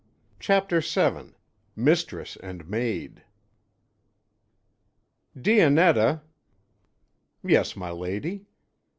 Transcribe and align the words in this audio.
CHAPTER 0.39 0.79
VII 0.79 1.35
MISTRESS 1.75 2.35
AND 2.37 2.67
MAID 2.67 3.21
"Dionetta?" 5.39 6.23
"Yes, 7.43 7.75
my 7.75 7.91
lady." 7.91 8.47